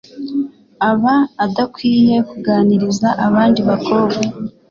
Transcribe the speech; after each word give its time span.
aba 0.89 1.15
adakwiye 1.45 2.15
kuganiriza 2.29 3.09
abandi 3.27 3.59
bakobwa 3.69 4.19